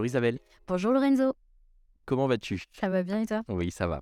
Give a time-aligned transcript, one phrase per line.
[0.00, 0.38] Bonjour Isabelle.
[0.66, 1.34] Bonjour Lorenzo.
[2.06, 2.62] Comment vas-tu?
[2.72, 3.42] Ça va bien et toi?
[3.48, 4.00] Oui, ça va.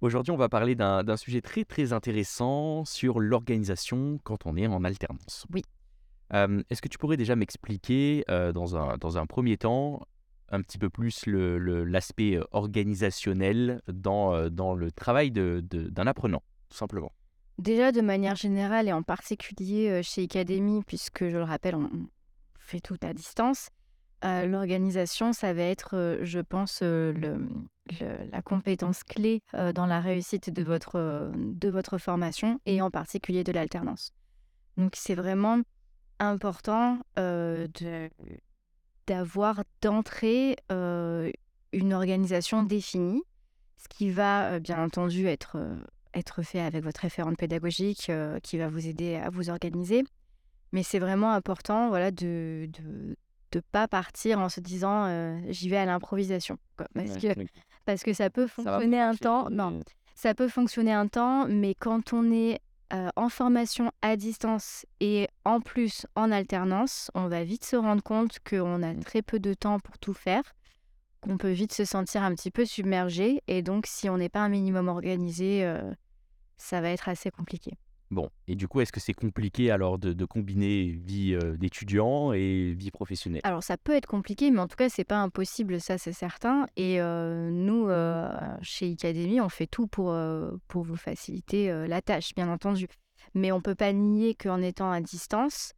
[0.00, 4.84] Aujourd'hui, on va parler d'un sujet très très intéressant sur l'organisation quand on est en
[4.84, 5.44] alternance.
[5.52, 5.62] Oui.
[6.32, 8.24] Est-ce que tu pourrais déjà m'expliquer
[8.54, 10.00] dans, un, dans un premier temps
[10.48, 16.78] un petit peu plus l'aspect organisationnel dans, dans le travail d'un de, d'un apprenant, tout
[16.78, 17.12] simplement?
[17.58, 21.90] Déjà, de manière générale et en particulier chez Academy, puisque je le rappelle, on
[22.58, 23.68] fait tout à distance,
[24.22, 27.48] l'organisation, ça va être, je pense, le,
[28.00, 29.42] la compétence clé
[29.74, 34.12] dans la réussite de votre, de votre formation et en particulier de l'alternance.
[34.76, 35.60] Donc, c'est vraiment
[36.18, 36.98] important
[39.06, 43.22] d'avoir d'entrée une organisation définie,
[43.76, 45.58] ce qui va bien entendu être,
[46.14, 48.10] être fait avec votre référente pédagogique
[48.42, 50.04] qui va vous aider à vous organiser.
[50.72, 52.68] Mais c'est vraiment important voilà, de
[53.60, 56.58] pas partir en se disant j'y vais à l'improvisation.
[56.76, 57.28] Parce, que,
[57.84, 59.48] parce que ça peut fonctionner un temps.
[59.50, 59.80] Non,
[60.14, 62.60] ça peut fonctionner un temps, mais quand on est
[63.16, 68.38] en formation à distance et en plus en alternance, on va vite se rendre compte
[68.48, 70.42] qu'on a très peu de temps pour tout faire,
[71.20, 73.42] qu'on peut vite se sentir un petit peu submergé.
[73.48, 75.68] Et donc, si on n'est pas un minimum organisé,
[76.56, 77.72] ça va être assez compliqué.
[78.10, 82.90] Bon, et du coup, est-ce que c'est compliqué alors de, combiner vie d'étudiant et vie
[82.90, 83.40] professionnelle?
[83.44, 86.66] Alors ça peut être compliqué, mais en tout cas, c'est pas impossible, ça c'est certain.
[86.76, 87.88] Et nous,
[88.62, 90.16] chez Academy, on fait tout pour,
[90.68, 92.86] pour vous faciliter la tâche, bien entendu.
[93.34, 95.72] Mais on peut pas nier qu'en étant à distance,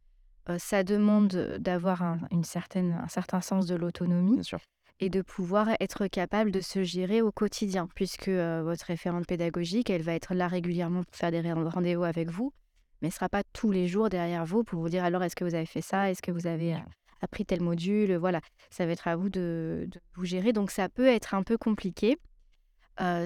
[0.57, 4.33] ça demande d'avoir une certaine, un certain sens de l'autonomie.
[4.33, 4.59] Bien sûr
[4.99, 10.01] et de pouvoir être capable de se gérer au quotidien, puisque votre référente pédagogique, elle
[10.01, 12.53] va être là régulièrement pour faire des rendez-vous avec vous,
[13.01, 15.43] mais ne sera pas tous les jours derrière vous pour vous dire alors est-ce que
[15.43, 16.75] vous avez fait ça, est-ce que vous avez
[17.21, 21.07] appris tel module, voilà, ça va être à vous de, vous gérer, donc ça peut
[21.07, 22.17] être un peu compliqué.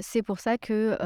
[0.01, 0.97] c'est pour ça que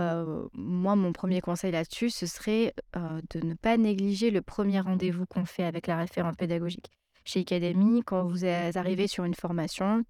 [0.53, 5.45] moi, mon premier conseil là-dessus, ce serait de ne pas négliger le premier rendez-vous qu'on
[5.45, 6.89] fait avec la référente pédagogique.
[7.23, 10.03] Chez Academy, quand vous arrivez sur une formation,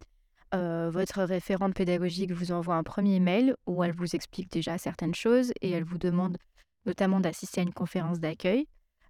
[0.53, 5.51] votre référente pédagogique vous envoie un premier mail où elle vous explique déjà certaines choses
[5.61, 6.37] et elle vous demande
[6.85, 8.67] notamment d'assister à une conférence d'accueil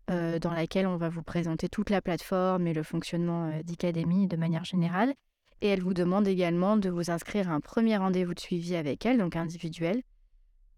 [0.07, 4.63] dans laquelle on va vous présenter toute la plateforme et le fonctionnement d'Academy de manière
[4.63, 5.13] générale.
[5.61, 9.05] Et elle vous demande également de vous inscrire à un premier rendez-vous de suivi avec
[9.05, 10.03] elle, donc individuel,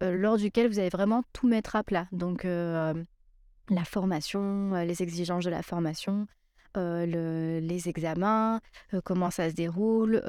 [0.02, 2.08] lors duquel vous allez vraiment tout mettre à plat.
[2.12, 6.28] Donc la formation, les exigences de la formation,
[6.78, 8.60] les examens,
[9.04, 10.22] comment ça se déroule.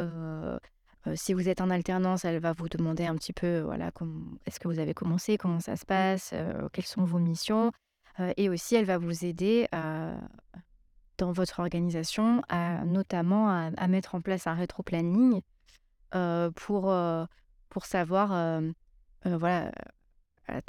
[1.15, 3.91] si vous êtes en alternance, elle va vous demander un petit peu, voilà,
[4.47, 6.35] est-ce que vous avez commencé, comment ça se passe,
[6.73, 7.73] quelles sont vos missions.
[8.37, 9.69] et aussi, elle va vous aider
[11.19, 15.41] dans votre organisation, à, notamment à, mettre en place un rétro-planning
[16.11, 16.95] pour,
[17.69, 18.61] pour savoir,
[19.25, 19.71] voilà,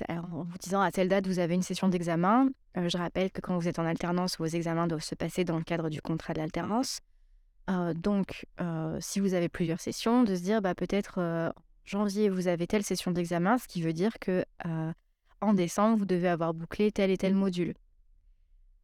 [0.09, 2.49] en vous disant à telle date vous avez une session d'examen.
[2.77, 5.57] Euh, je rappelle que quand vous êtes en alternance, vos examens doivent se passer dans
[5.57, 6.99] le cadre du contrat de l'alternance.
[7.69, 11.53] Euh, donc, euh, si vous avez plusieurs sessions, de se dire bah, peut-être
[11.85, 14.45] janvier vous avez telle session d'examen, ce qui veut dire que
[15.41, 17.73] en décembre vous devez avoir bouclé tel et tel module.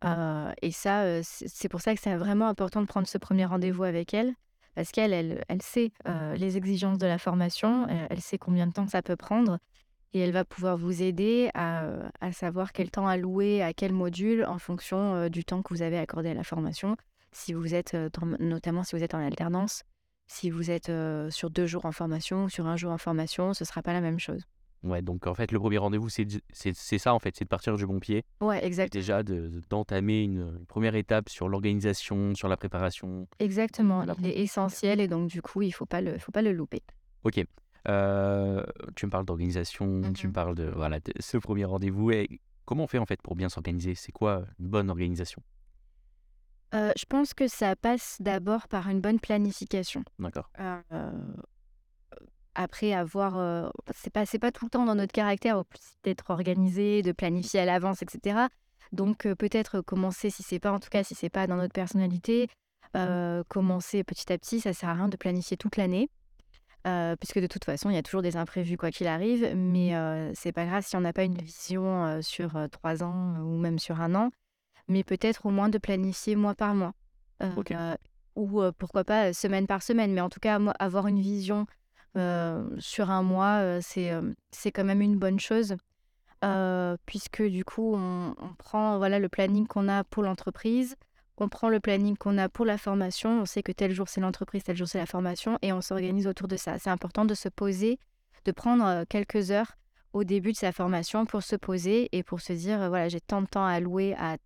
[0.03, 4.13] et ça, c'est pour ça que c'est vraiment important de prendre ce premier rendez-vous avec
[4.13, 4.33] elle,
[4.75, 5.91] parce qu'elle, elle, elle sait
[6.35, 9.59] les exigences de la formation, elle sait combien de temps ça peut prendre,
[10.15, 14.57] et elle va pouvoir vous aider à, savoir quel temps allouer à quel module en
[14.57, 16.95] fonction du temps que vous avez accordé à la formation.
[17.33, 17.97] Si vous êtes,
[18.39, 19.83] notamment si vous êtes en alternance,
[20.27, 20.89] si vous êtes
[21.31, 23.91] sur deux jours en formation ou sur un jour en formation, ce ne sera pas
[23.91, 24.45] la même chose.
[24.83, 27.85] Ouais, donc en fait, le premier rendez-vous, c'est ça en fait, c'est de partir du
[27.85, 28.23] bon pied.
[28.39, 28.93] Ouais, exact.
[28.93, 33.27] Déjà, d'entamer une, première étape sur l'organisation, sur la préparation.
[33.39, 36.41] Exactement, il est essentiel et donc du coup, il ne faut, pas le, faut pas
[36.41, 36.83] le louper.
[37.25, 37.43] Ok.
[37.87, 38.63] Euh,
[38.95, 42.11] tu me parles d'organisation, tu me mmh parles de, voilà, ce premier rendez-vous.
[42.11, 43.95] Et comment on fait en fait pour bien s'organiser?
[43.95, 45.41] C'est quoi une bonne organisation?
[46.73, 50.03] Euh, Je pense que ça passe d'abord par une bonne planification.
[50.19, 50.49] D'accord.
[50.59, 51.11] Euh,
[52.55, 55.63] après avoir, c'est pas pas tout le temps dans notre caractère
[56.03, 58.47] d'être organisé, de planifier à l'avance, etc.
[58.93, 62.47] Donc peut-être commencer si c'est pas en tout cas si c'est pas dans notre personnalité,
[63.49, 64.61] commencer petit à petit.
[64.61, 66.09] Ça sert à rien de planifier toute l'année.
[66.85, 69.95] Euh, puisque de toute façon, il y a toujours des imprévus quoi qu'il arrive, mais
[69.95, 73.57] euh, c'est pas grave si on n'a pas une vision euh, sur trois ans ou
[73.57, 74.29] même sur un an,
[74.87, 76.93] mais peut-être au moins de planifier mois par mois.
[78.35, 81.65] ou pourquoi pas semaine par semaine, mais en tout cas, avoir une vision
[82.77, 84.11] sur un mois, c'est
[84.51, 85.75] c'est quand même une bonne chose,
[87.07, 90.95] puisque du coup, on, on, prend voilà, le planning qu'on a pour l'entreprise,
[91.37, 94.21] on prend le planning qu'on a pour la formation, on sait que tel jour c'est
[94.21, 96.79] l'entreprise, tel jour c'est la formation, et on s'organise autour de ça.
[96.79, 97.99] C'est important de se poser,
[98.45, 99.77] de prendre euh, quelques heures
[100.13, 103.19] au début de sa formation pour se poser et pour se dire, euh, voilà, j'ai
[103.19, 104.37] tant de temps à allouer à,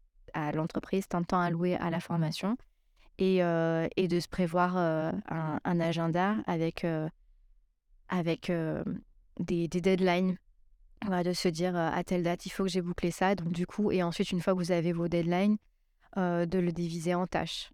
[0.54, 2.58] l'entreprise, tant de temps à allouer à la formation,
[3.18, 6.86] et, euh, de se prévoir un, agenda avec,
[8.08, 8.52] avec
[9.40, 10.38] des, deadlines.
[11.02, 13.34] de se dire à telle date, il faut que j'ai bouclé ça.
[13.34, 15.58] Donc, du coup, et ensuite, une fois que vous avez vos deadlines,
[16.16, 17.72] de le diviser en tâches.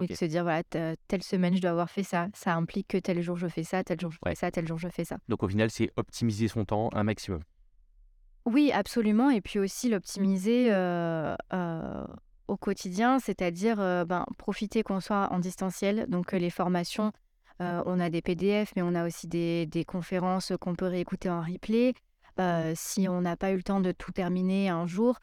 [0.00, 2.28] Et de se dire, voilà, telle semaine, je dois avoir fait ça.
[2.34, 4.78] Ça implique que tel jour, je fais ça, tel jour, je fais ça, tel jour,
[4.78, 5.18] je fais ça.
[5.28, 7.42] Donc au final, c'est optimiser son temps un maximum.
[8.46, 9.30] Oui, absolument.
[9.30, 10.72] Et puis aussi l'optimiser
[12.48, 13.76] au quotidien, c'est-à-dire
[14.06, 16.06] ben, profiter qu'on soit en distanciel.
[16.08, 17.12] Donc les formations,
[17.60, 21.42] on a des PDF, mais on a aussi des, des conférences qu'on peut réécouter en
[21.42, 21.92] replay.
[22.74, 25.18] si on n'a pas eu le temps de tout terminer un jour,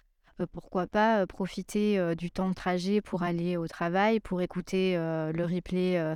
[0.46, 6.16] pourquoi pas profiter du temps de trajet pour aller au travail, pour écouter le replay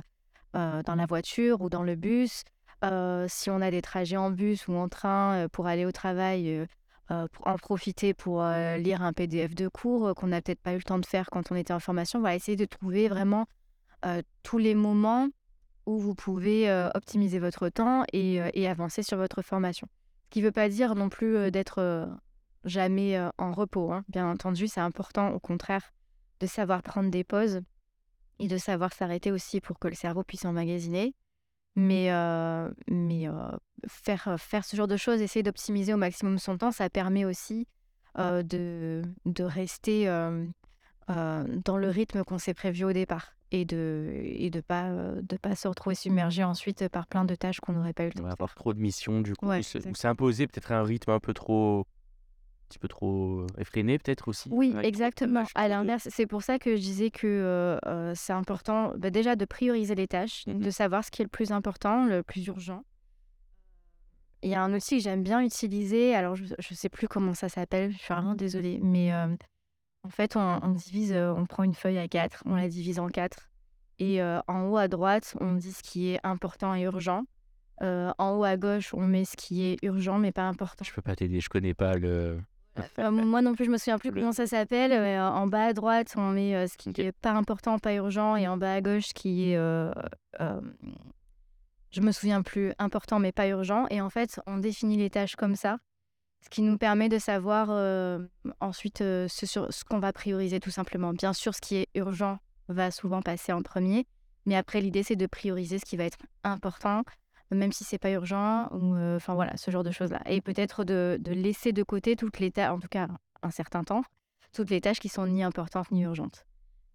[0.52, 2.44] dans la voiture ou dans le bus.
[3.28, 6.66] si on a des trajets en bus ou en train pour aller au travail,
[7.10, 8.42] en profiter pour
[8.78, 11.52] lire un PDF de cours qu'on n'a peut-être pas eu le temps de faire quand
[11.52, 12.18] on était en formation.
[12.18, 13.46] On va essayer de trouver vraiment
[14.42, 15.28] tous les moments
[15.86, 19.86] où vous pouvez optimiser votre temps et, et, avancer sur votre formation.
[20.24, 22.08] Ce qui ne veut pas dire non plus d'être
[22.64, 23.92] jamais en repos.
[23.92, 24.04] Hein.
[24.08, 25.92] Bien entendu, c'est important au contraire
[26.40, 27.60] de savoir prendre des pauses
[28.38, 31.14] et de savoir s'arrêter aussi pour que le cerveau puisse emmagasiner.
[31.76, 32.10] Mais,
[32.88, 33.26] mais
[33.88, 37.66] faire, faire ce genre de choses, essayer d'optimiser au maximum son temps, ça permet aussi
[38.16, 40.06] de, de rester
[41.08, 45.54] dans le rythme qu'on s'est prévu au départ et de et de pas de pas
[45.54, 48.24] se retrouver submergé ensuite par plein de tâches qu'on n'aurait pas eu le temps.
[48.24, 51.34] de avoir trop de missions du coup, ouais, ou s'imposer peut-être un rythme un peu
[51.34, 51.86] trop
[52.68, 54.48] petit peu trop effréné peut-être aussi.
[54.50, 55.44] Oui, exactement.
[55.54, 57.78] À l'inverse, c'est pour ça que je disais que
[58.14, 61.30] c'est important bah, déjà de prioriser les tâches, mmh de savoir ce qui est le
[61.30, 62.84] plus important, le plus urgent.
[64.42, 67.34] Il y a un outil que j'aime bien utiliser, alors je ne sais plus comment
[67.34, 71.98] ça s'appelle, je suis vraiment désolée, mais en fait on, divise, on prend une feuille
[71.98, 73.50] à quatre, on la divise en quatre,
[73.98, 77.24] et en haut à droite on dit ce qui est important et urgent.
[77.80, 80.84] en haut à gauche, on met ce qui est urgent mais pas important.
[80.84, 82.38] Je peux pas t'aider, je connais pas le.
[82.98, 84.92] Euh, moi non plus, je me souviens plus comment ça s'appelle.
[84.92, 88.36] Euh, en bas à droite, on met euh, ce qui n'est pas important, pas urgent,
[88.36, 89.56] et en bas à gauche, ce qui est,
[91.90, 93.86] je me souviens plus, important mais pas urgent.
[93.90, 95.78] Et en fait, on définit les tâches comme ça,
[96.42, 97.70] ce qui nous permet de savoir
[98.60, 101.12] ensuite ce, ce qu'on va prioriser tout simplement.
[101.12, 102.38] Bien sûr, ce qui est urgent
[102.68, 104.06] va souvent passer en premier,
[104.46, 107.04] mais après, l'idée, c'est de prioriser ce qui va être important
[107.54, 110.20] même si c'est pas urgent, ou enfin voilà, ce genre de choses-là.
[110.26, 113.08] Et peut-être de, laisser de côté toutes les tâches, en tout cas
[113.42, 114.02] un certain temps,
[114.52, 116.46] toutes les tâches qui sont ni importantes ni urgentes.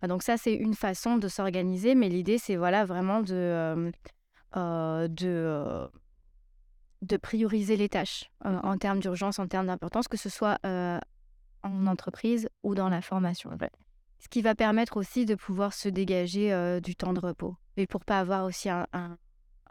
[0.08, 3.92] donc ça, c'est une façon de s'organiser, mais l'idée, c'est voilà vraiment de,
[4.56, 5.90] de,
[7.02, 12.50] de prioriser les tâches en termes d'urgence, en termes d'importance, que ce soit en entreprise
[12.64, 13.52] ou dans la formation.
[14.20, 18.04] Ce qui va permettre aussi de pouvoir se dégager du temps de repos et pour
[18.04, 19.18] pas avoir aussi un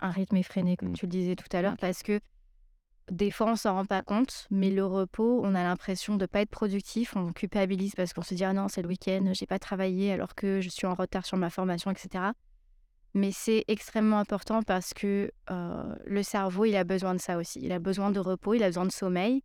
[0.00, 0.94] rythme effréné, comme mmh.
[0.94, 2.20] tu le disais tout à l'heure, parce que
[3.10, 6.40] des fois, on s'en rend pas compte, mais le repos, on a l'impression de pas
[6.40, 9.58] être productif, on culpabilise parce qu'on se dit ah non, c'est le week-end, j'ai pas
[9.58, 12.24] travaillé alors que je suis en retard sur ma formation, etc.
[13.14, 17.60] Mais c'est extrêmement important parce que euh, le cerveau, il a besoin de ça aussi.
[17.62, 19.42] Il a besoin de repos, il a besoin de sommeil.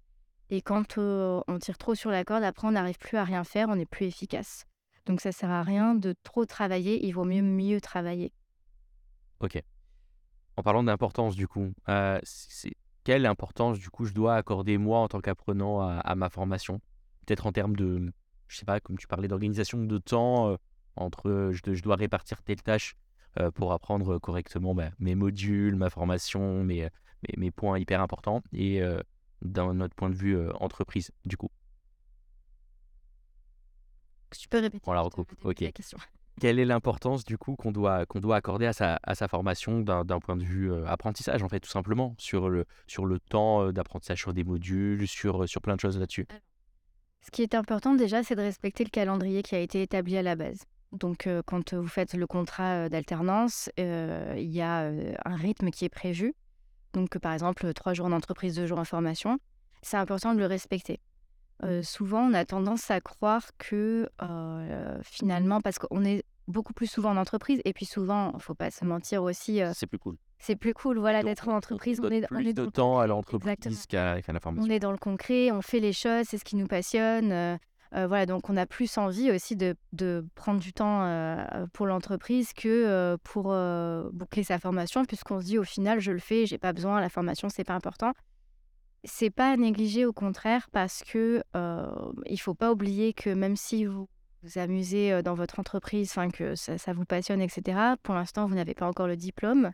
[0.49, 3.43] Et quand euh, on tire trop sur la corde, après, on n'arrive plus à rien
[3.43, 4.65] faire, on n'est plus efficace.
[5.05, 8.31] Donc ça sert à rien de trop travailler, il vaut mieux mieux travailler.
[9.39, 9.61] Ok.
[10.55, 14.99] En parlant d'importance, du coup, euh, c'est quelle importance, du coup, je dois accorder moi
[14.99, 16.79] en tant qu'apprenant à, ma formation?
[17.25, 18.13] Peut-être en termes de,
[18.47, 20.55] je sais pas, comme tu parlais d'organisation de temps, euh,
[20.95, 22.95] entre je, dois répartir telle tâche
[23.39, 26.87] euh, pour apprendre correctement bah, mes modules, ma formation, mes,
[27.35, 28.81] mes, points hyper importants, et
[29.41, 31.49] d'un autre point de vue entreprise, du coup.
[34.37, 35.33] Tu peux répéter On la recoupe.
[35.43, 35.61] Ok.
[35.61, 35.97] La question.
[36.39, 39.81] Quelle est l'importance du coup qu'on doit, qu'on doit accorder à sa, à sa formation
[39.81, 43.63] d'un point de vue euh, apprentissage en fait tout simplement sur le, sur le temps
[43.63, 46.25] euh, d'apprentissage sur des modules, sur, sur plein de choses là-dessus?
[47.21, 50.23] Ce qui est important déjà c'est de respecter le calendrier qui a été établi à
[50.23, 50.63] la base.
[50.91, 54.91] Donc euh, quand vous faites le contrat d'alternance, il y a
[55.25, 56.33] un rythme qui est prévu.
[56.93, 59.39] Donc par exemple trois jours en entreprise, deux jours en formation.
[59.81, 60.99] C'est important de le respecter.
[61.63, 66.87] Euh, souvent, on a tendance à croire que euh, finalement, parce qu'on est beaucoup plus
[66.87, 69.61] souvent en entreprise, et puis souvent, il faut pas se mentir aussi.
[69.61, 70.17] Euh, c'est plus cool.
[70.39, 72.01] C'est plus cool, voilà, d'être en entreprise.
[72.03, 74.69] On, est, plus de temps à l'entreprise qu'à la formation.
[74.69, 77.57] On est dans le concret, on fait les choses, c'est ce qui nous passionne.
[77.93, 81.07] voilà, donc on a plus envie aussi de, de prendre du temps
[81.71, 83.55] pour l'entreprise que pour
[84.11, 87.07] boucler sa formation, puisqu'on se dit au final, je le fais, j'ai pas besoin, la
[87.07, 88.11] formation, c'est pas important.
[89.03, 91.43] C'est pas à négliger, au contraire, parce que
[92.25, 94.07] il faut pas oublier que même si vous
[94.43, 98.73] vous amusez dans votre entreprise, enfin que ça, vous passionne, etc., pour l'instant, vous n'avez
[98.73, 99.71] pas encore le diplôme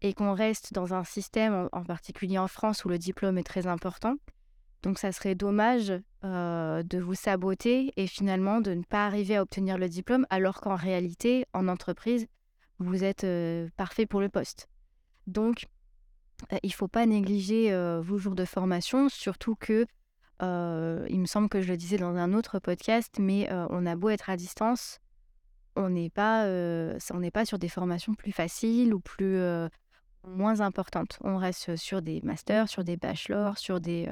[0.00, 3.66] et qu'on reste dans un système, en particulier en France, où le diplôme est très
[3.66, 4.16] important.
[4.82, 5.92] Donc ça serait dommage
[6.24, 10.60] euh, de vous saboter et finalement de ne pas arriver à obtenir le diplôme alors
[10.60, 12.26] qu'en réalité, en entreprise,
[12.78, 14.68] vous êtes euh, parfait pour le poste.
[15.26, 15.68] Donc, euh,
[16.62, 19.86] il ne faut pas négliger vos jours de formation, surtout que,
[20.40, 24.08] il me semble que je le disais dans un autre podcast, mais on a beau
[24.10, 25.00] être à distance,
[25.76, 29.40] on n'est pas, on n'est pas sur des formations plus faciles ou plus
[30.26, 31.18] moins importantes.
[31.22, 34.08] On reste sur des masters, sur des bachelors, sur des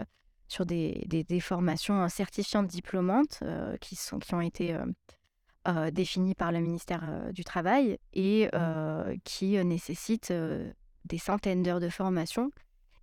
[0.48, 4.84] sur des, des, formations certifiantes diplômantes euh, qui, sont, qui ont été euh,
[5.68, 9.18] euh, définies par le ministère du Travail et mmh.
[9.24, 10.32] qui nécessitent
[11.06, 12.50] des centaines d'heures de formation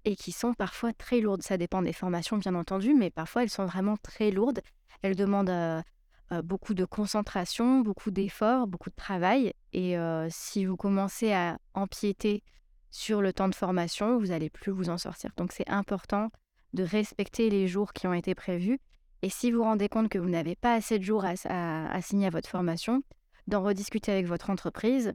[0.05, 1.43] et qui sont parfois très lourdes.
[1.43, 4.61] Ça dépend des formations, bien entendu, mais parfois elles sont vraiment très lourdes.
[5.01, 5.83] Elles demandent
[6.43, 9.53] beaucoup de concentration, beaucoup d'efforts, beaucoup de travail.
[9.71, 9.95] Et
[10.29, 12.43] si vous commencez à empiéter
[12.91, 15.31] sur le temps de formation, vous n'allez plus vous en sortir.
[15.35, 16.29] Donc c'est important
[16.73, 18.79] de respecter les jours qui ont été prévus.
[19.21, 22.27] Et si vous vous rendez compte que vous n'avez pas assez de jours à, signer
[22.27, 23.03] à votre formation,
[23.47, 25.13] d'en rediscuter avec votre entreprise euh,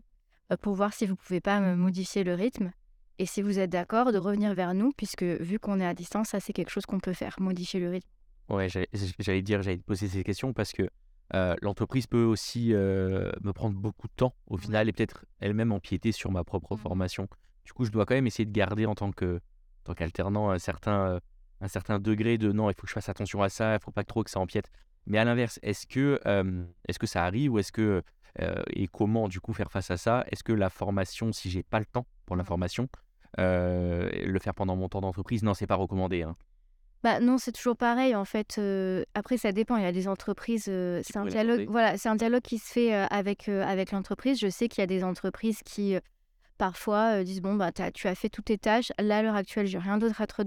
[0.56, 2.72] pour voir si vous ne pouvez pas modifier le rythme.
[3.18, 6.28] Et si vous êtes d'accord, de revenir vers nous, puisque vu qu'on est à distance,
[6.28, 8.08] ça c'est quelque chose qu'on peut faire, modifier le rythme.
[8.48, 10.88] Ouais, j'allais dire, j'allais te poser ces questions parce que
[11.34, 15.72] euh, l'entreprise peut aussi euh, me prendre beaucoup de temps au final et peut-être elle-même
[15.72, 16.78] empiéter sur ma propre mmh.
[16.78, 17.28] formation.
[17.64, 19.40] Du coup, je dois quand même essayer de garder en tant que
[19.84, 21.20] tant qu'alternant un certain
[21.60, 23.90] un certain degré de non, il faut que je fasse attention à ça, il faut
[23.90, 24.70] pas trop que ça empiète.
[25.08, 26.20] Mais à l'inverse, est-ce que,
[26.86, 28.02] est-ce que ça arrive ou est-ce que,
[28.70, 30.24] et comment du coup faire face à ça?
[30.30, 32.88] Est-ce que la formation, si j'ai pas le temps pour la formation,
[33.38, 36.22] le faire pendant mon temps d'entreprise, non, c'est pas recommandé.
[36.22, 36.36] Hein.
[37.02, 38.60] Bah non, c'est toujours pareil en fait.
[39.14, 39.76] après, ça dépend.
[39.76, 40.64] Il y a des entreprises.
[40.64, 41.66] c'est un dialogue.
[41.68, 44.38] Voilà, c'est un dialogue qui se fait avec avec l'entreprise.
[44.38, 45.96] Je sais qu'il y a des entreprises qui
[46.58, 49.78] parfois disent bon bah tu as fait toutes tes tâches, là à l'heure actuelle j'ai
[49.78, 50.42] rien d'autre à te,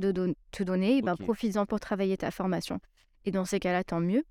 [0.51, 2.79] te donner, bah, profites-en pour travailler ta formation.
[3.25, 4.23] Et dans ces cas-là, tant mieux.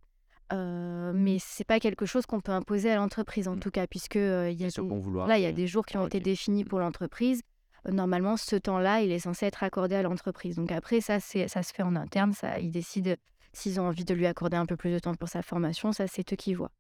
[0.53, 3.61] Mais c'est pas quelque chose qu'on peut imposer à l'entreprise en mmh.
[3.61, 6.07] tout cas, puisque il y a, des, là, il y a des jours qui ont
[6.07, 7.43] été définis pour l'entreprise.
[7.89, 10.57] normalement, ce temps-là, il est censé être accordé à l'entreprise.
[10.57, 12.33] Donc après, ça, c'est, ça se fait en interne.
[12.33, 13.15] Ça, ils décident
[13.53, 15.93] s'ils ont envie de lui accorder un peu plus de temps pour sa formation.
[15.93, 16.73] Ça, c'est eux qui voient.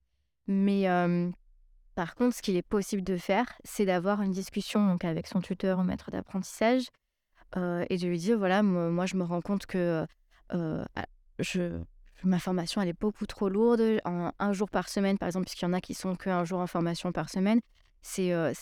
[0.47, 0.87] Mais
[1.95, 5.41] par contre, ce qu'il est possible de faire, c'est d'avoir une discussion donc, avec son
[5.41, 6.89] tuteur ou maître d'apprentissage
[7.57, 10.07] euh, et de lui dire voilà, moi, je me rends compte que
[10.55, 11.07] euh, ah,
[11.39, 11.79] je,
[12.25, 14.01] ma formation elle est beaucoup trop lourde.
[14.05, 16.61] En un jour par semaine, par exemple, puisqu'il y en a qui sont qu'un jour
[16.61, 17.61] en formation par semaine,
[18.03, 18.53] c'est euh,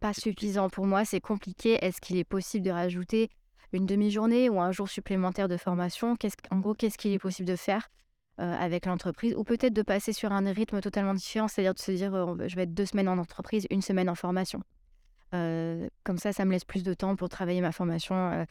[0.00, 1.84] pas suffisant pour moi, c'est compliqué.
[1.84, 3.30] Est-ce qu'il est possible de rajouter
[3.72, 6.16] une demi-journée ou un jour supplémentaire de formation?
[6.50, 7.88] En gros, qu'est-ce qu'il est possible de faire
[8.38, 11.90] euh, avec l'entreprise, ou peut-être de passer sur un rythme totalement différent, c'est-à-dire de se
[11.90, 14.62] dire euh, je vais être deux semaines en entreprise, une semaine en formation.
[15.32, 18.46] Euh, comme ça, ça me laisse plus de temps pour travailler ma formation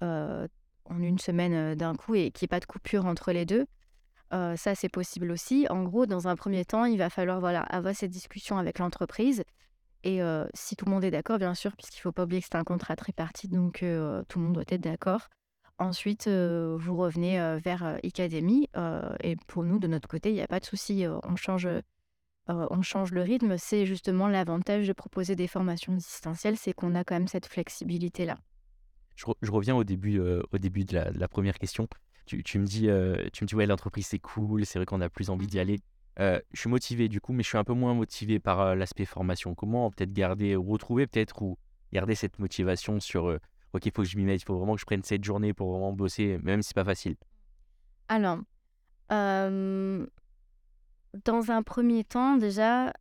[0.00, 3.66] en une semaine d'un coup et qu'il n'y ait pas de coupure entre les deux.
[4.30, 5.66] Ça, c'est possible aussi.
[5.70, 9.44] En gros, dans un premier temps, il va falloir avoir cette discussion avec l'entreprise.
[10.04, 10.20] Et
[10.54, 12.58] si tout le monde est d'accord, bien sûr, puisqu'il ne faut pas oublier que c'est
[12.58, 15.28] un contrat tripartite, donc tout le monde doit être d'accord.
[15.78, 18.68] Ensuite, vous revenez vers Academy.
[19.22, 21.06] et pour nous, de notre côté, il n'y a pas de souci.
[21.06, 21.68] on, change,
[22.48, 23.56] on change le rythme.
[23.58, 28.38] C'est justement l'avantage de proposer des formations distancielles, c'est qu'on a quand même cette flexibilité-là.
[29.16, 31.88] Je, reviens au début, au début de la, première question.
[32.28, 32.88] Tu, me dis,
[33.32, 35.80] tu me dis ouais, l'entreprise c'est cool, c'est vrai qu'on a plus envie d'y aller.
[36.18, 39.54] je suis motivé du coup, mais je suis un peu moins motivé par l'aspect formation.
[39.54, 41.58] Comment peut-être garder, retrouver peut-être ou
[41.92, 43.38] garder cette motivation sur
[43.72, 45.52] ok, il faut que je m'y mette, il faut vraiment que je prenne cette journée
[45.52, 47.16] pour vraiment bosser, même si c'est pas facile
[48.08, 48.38] Alors,
[51.24, 52.92] dans un premier temps, déjà,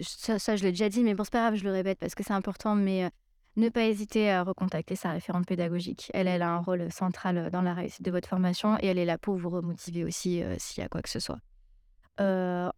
[0.00, 2.22] ça, je l'ai déjà dit, mais bon, c'est pas grave, je le répète parce que
[2.22, 3.10] c'est important, mais
[3.56, 6.10] ne pas hésiter à recontacter sa référente pédagogique.
[6.14, 9.04] Elle, elle a un rôle central dans la réussite de votre formation et elle est
[9.04, 11.40] là pour vous remotiver aussi s'il y a quoi que ce soit.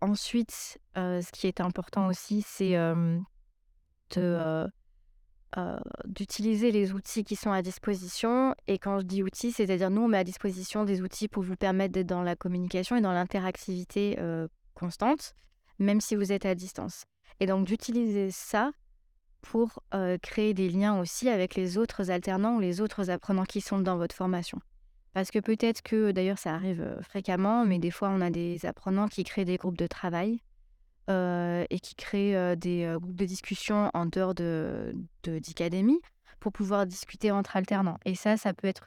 [0.01, 2.77] ensuite, ce qui est important aussi, c'est
[5.57, 8.55] euh, d'utiliser les outils qui sont à disposition.
[8.67, 11.57] Et quand je dis outils, c'est-à-dire nous, on met à disposition des outils pour vous
[11.57, 15.35] permettre d'être dans la communication et dans l'interactivité euh, constante,
[15.79, 17.07] même si vous êtes à distance.
[17.41, 18.73] Et donc d'utiliser ça
[19.42, 19.83] pour
[20.23, 23.97] créer des liens aussi avec les autres alternants ou les autres apprenants qui sont dans
[23.97, 24.61] votre formation.
[25.14, 29.09] Parce que peut-être que, d'ailleurs, ça arrive fréquemment, mais des fois, on a des apprenants
[29.09, 30.42] qui créent des groupes de travail
[31.09, 36.00] et qui créent des groupes de discussion en dehors de d'Icadémie
[36.40, 37.99] pour pouvoir discuter entre alternants.
[38.04, 38.87] Et ça, ça peut être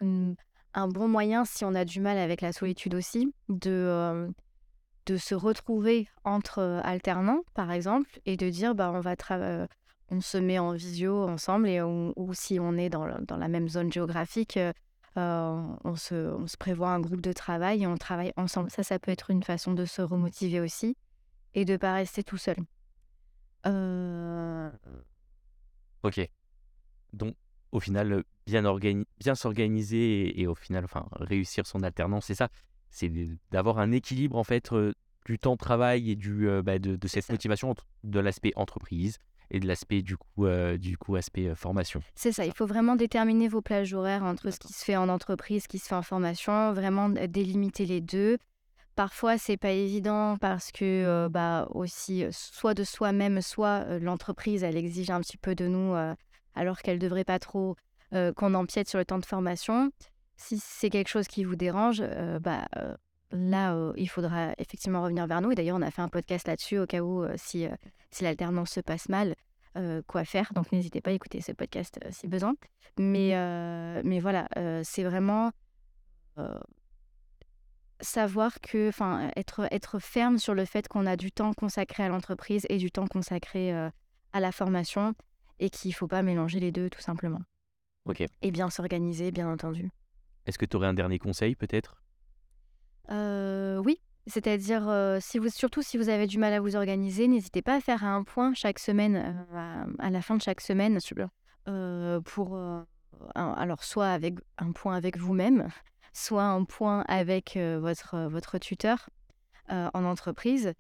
[0.74, 4.32] un bon moyen, si on a du mal avec la solitude aussi, de,
[5.06, 9.16] de se retrouver entre alternants, par exemple, et de dire, bah, on va
[10.12, 13.70] on se met en visio ensemble, et ou si on est dans, dans, la même
[13.70, 14.60] zone géographique,
[15.16, 18.70] on, se, on se prévoit un groupe de travail et on travaille ensemble.
[18.70, 20.98] Ça, ça peut être une façon de se remotiver aussi
[21.54, 22.58] et de ne pas rester tout seul.
[26.04, 26.30] Ok.
[27.14, 27.36] Donc,
[27.72, 28.64] au final, bien,
[29.20, 32.50] bien s'organiser et, au final, enfin, réussir son alternance, c'est ça?
[32.90, 33.10] C'est
[33.52, 34.74] d'avoir un équilibre, en fait,
[35.26, 39.20] du temps de travail et du, bah, de, cette motivation de l'aspect entreprise
[39.52, 40.48] et de l'aspect du coup,
[40.80, 42.02] du coup aspect formation.
[42.16, 45.10] C'est ça, il faut vraiment déterminer vos plages horaires entre ce qui se fait en
[45.10, 48.38] entreprise, ce qui se fait en formation, vraiment délimiter les deux.
[48.96, 55.10] Parfois, c'est pas évident parce que bah aussi soit de soi-même, soit l'entreprise elle exige
[55.10, 55.94] un petit peu de nous
[56.56, 57.76] alors qu'elle devrait pas trop
[58.12, 59.92] qu'on empiète sur le temps de formation.
[60.36, 62.04] Si c'est quelque chose qui vous dérange,
[62.42, 62.68] bah
[63.32, 65.52] là il faudra effectivement revenir vers nous.
[65.52, 67.68] Et d'ailleurs, on a fait un podcast là-dessus au cas où si
[68.10, 69.36] si l'alternance se passe mal,
[70.08, 70.52] quoi faire.
[70.54, 72.56] Donc n'hésitez pas à écouter ce podcast si besoin.
[72.98, 73.32] Mais
[74.04, 74.48] mais voilà,
[74.84, 75.52] c'est vraiment
[78.04, 82.10] savoir que, enfin, être, être ferme sur le fait qu'on a du temps consacré à
[82.10, 85.14] l'entreprise et du temps consacré à la formation
[85.60, 87.42] et qu'il ne faut pas mélanger les deux tout simplement.
[88.06, 88.24] Ok.
[88.42, 89.92] Et bien s'organiser, bien entendu.
[90.48, 92.01] Est-ce que tu aurais un dernier conseil peut-être?
[93.10, 97.76] Oui, c'est-à-dire, si vous, surtout si vous avez du mal à vous organiser, n'hésitez pas
[97.76, 99.46] à faire un point chaque semaine,
[100.00, 101.00] à, la fin de chaque semaine,
[102.26, 102.60] pour,
[103.36, 105.70] alors soit avec un point avec vous-même,
[106.14, 109.10] soit un point avec votre, votre tuteur
[109.70, 110.74] en entreprise,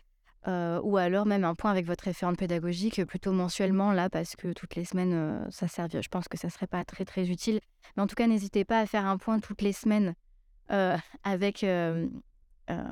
[0.47, 4.75] ou alors même un point avec votre référente pédagogique, plutôt mensuellement, là, parce que toutes
[4.75, 6.03] les semaines, ça servirait.
[6.03, 7.59] Je pense que ça ne serait pas très, très utile.
[7.95, 10.13] Mais en tout cas, n'hésitez pas à faire un point toutes les semaines
[11.23, 11.65] avec,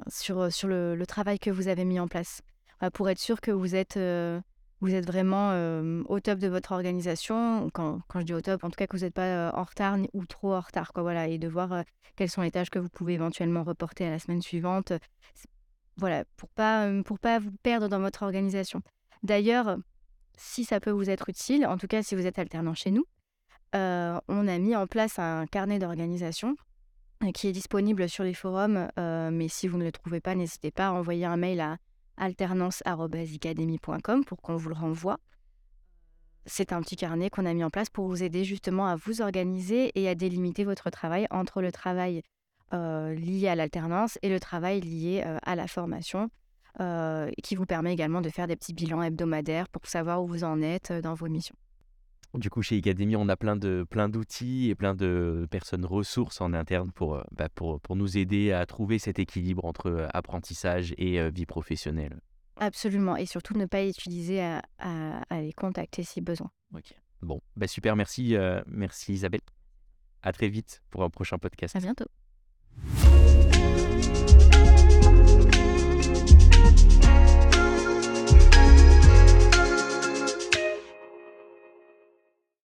[0.08, 2.42] sur, sur le, le, travail que vous avez mis en place,
[2.94, 3.98] pour être sûr que vous êtes
[4.82, 5.52] vous êtes vraiment
[6.08, 7.70] au top de votre organisation.
[7.74, 9.98] Quand, quand, je dis au top, en tout cas que vous n'êtes pas en retard
[10.14, 10.94] ou trop en retard.
[10.94, 11.84] Quoi, voilà, et de voir
[12.16, 14.94] quelles sont les tâches que vous pouvez éventuellement reporter à la semaine suivante.
[15.98, 18.82] Voilà, pour pas, pour pas vous perdre dans votre organisation.
[19.24, 19.78] D'ailleurs,
[20.38, 23.06] si ça peut vous être utile, en tout cas si vous êtes alternant chez nous,
[23.74, 26.56] on a mis en place un carnet d'organisation
[27.34, 28.90] qui est disponible sur les forums.
[28.98, 31.78] mais si vous ne le trouvez pas, n'hésitez pas à envoyer un mail à
[32.18, 35.20] alternance.academy.com pour qu'on vous le renvoie.
[36.46, 39.22] C'est un petit carnet qu'on a mis en place pour vous aider justement à vous
[39.22, 42.24] organiser et à délimiter votre travail entre le travail
[42.74, 46.30] euh, lié à l'alternance et le travail lié euh, à la formation,
[46.80, 50.44] euh, qui vous permet également de faire des petits bilans hebdomadaires pour savoir où vous
[50.44, 51.56] en êtes dans vos missions.
[52.36, 56.42] Du coup, chez Academy, on a plein de plein d'outils et plein de personnes ressources
[56.42, 60.08] en interne pour, euh, bah, pour, pour nous aider à trouver cet équilibre entre euh,
[60.14, 62.22] apprentissage et euh, vie professionnelle.
[62.58, 66.52] Absolument, et surtout ne pas utiliser à, à, les contacter si besoin.
[66.76, 66.94] Ok.
[67.22, 68.36] Bon, bah super, merci,
[68.68, 69.42] merci Isabelle.
[70.22, 71.76] À très vite pour un prochain podcast.
[71.76, 72.06] À bientôt.